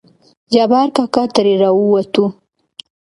[0.53, 2.25] جبار کاکا ترې راووتو.